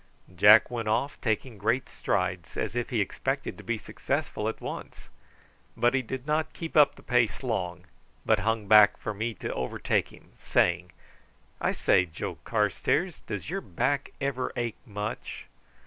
Jack 0.35 0.71
went 0.71 0.87
off; 0.87 1.21
taking 1.21 1.59
great 1.59 1.87
strides 1.87 2.57
as 2.57 2.75
if 2.75 2.89
he 2.89 3.01
expected 3.01 3.55
to 3.55 3.63
be 3.63 3.77
successful 3.77 4.49
at 4.49 4.59
once; 4.59 5.09
but 5.77 5.93
he 5.93 6.01
did 6.01 6.25
not 6.25 6.53
keep 6.55 6.75
up 6.75 6.95
the 6.95 7.03
pace 7.03 7.43
long, 7.43 7.85
but 8.25 8.39
hung 8.39 8.67
back 8.67 8.97
for 8.97 9.13
me 9.13 9.35
to 9.35 9.53
overtake 9.53 10.11
him, 10.11 10.31
saying: 10.39 10.91
"I 11.61 11.71
say, 11.71 12.07
Joe 12.07 12.39
Carstairs; 12.45 13.19
does 13.27 13.51
your 13.51 13.61
back 13.61 14.11
ever 14.19 14.51
ache 14.55 14.79
much?" 14.87 15.45